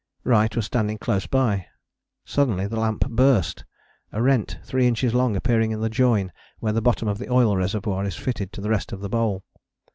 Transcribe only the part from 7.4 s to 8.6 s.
reservoir is fitted